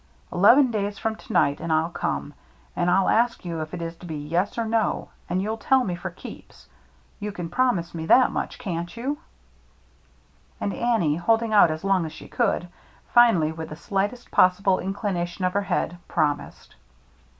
Eleven 0.33 0.71
days 0.71 0.97
from 0.97 1.15
to 1.15 1.31
night— 1.31 1.59
and 1.61 1.71
I'll 1.71 1.91
come— 1.91 2.33
and 2.75 2.89
I'll 2.89 3.07
ask 3.07 3.45
you 3.45 3.61
if 3.61 3.71
it 3.71 3.83
is 3.83 3.95
to 3.97 4.07
be 4.07 4.15
yes 4.17 4.57
or 4.57 4.65
no— 4.65 5.09
and 5.29 5.43
you'll 5.43 5.57
tell 5.59 5.83
me 5.83 5.93
for 5.93 6.09
keeps. 6.09 6.67
You 7.19 7.31
can 7.31 7.49
promise 7.51 7.93
me 7.93 8.07
that 8.07 8.31
much, 8.31 8.57
can't 8.57 8.97
you?" 8.97 9.19
And 10.59 10.73
Annie, 10.73 11.17
holding 11.17 11.53
out 11.53 11.69
as 11.69 11.83
long 11.83 12.07
as 12.07 12.13
she 12.13 12.27
could, 12.27 12.67
finally, 13.13 13.51
with 13.51 13.69
the 13.69 13.75
slightest 13.75 14.31
possible 14.31 14.77
incli 14.77 15.13
nation 15.13 15.45
of 15.45 15.53
her 15.53 15.61
head, 15.61 15.99
promised. 16.07 16.73